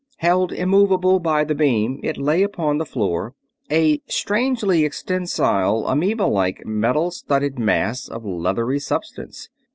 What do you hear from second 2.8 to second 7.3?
floor, a strangely extensile, amoeba like, metal